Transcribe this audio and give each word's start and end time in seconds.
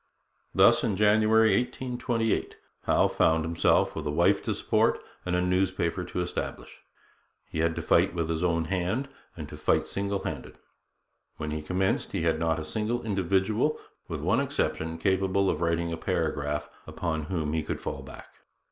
Thus 0.55 0.83
in 0.83 0.95
January 0.95 1.55
1828 1.55 2.57
Howe 2.85 3.07
found 3.07 3.45
himself 3.45 3.95
with 3.95 4.07
a 4.07 4.09
wife 4.09 4.41
to 4.45 4.55
support 4.55 4.99
and 5.27 5.35
a 5.35 5.41
newspaper 5.41 6.03
to 6.03 6.21
establish. 6.21 6.81
He 7.45 7.59
had 7.59 7.75
to 7.75 7.83
fight 7.83 8.15
with 8.15 8.27
his 8.27 8.43
own 8.43 8.65
hand, 8.65 9.09
and 9.37 9.47
to 9.47 9.55
fight 9.55 9.85
single 9.85 10.23
handed. 10.23 10.57
When 11.37 11.51
he 11.51 11.61
commenced, 11.61 12.13
he 12.13 12.23
had 12.23 12.39
not 12.39 12.57
'a 12.57 12.65
single 12.65 13.03
individual, 13.03 13.77
with 14.07 14.21
one 14.21 14.39
exception, 14.39 14.97
capable 14.97 15.51
of 15.51 15.61
writing 15.61 15.93
a 15.93 15.97
paragraph, 15.97 16.67
upon 16.87 17.25
whom 17.25 17.53
he 17.53 17.61
could 17.61 17.79
fall 17.79 18.01
back.' 18.01 18.33